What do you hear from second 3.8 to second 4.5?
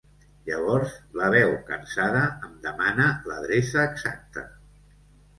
exacta.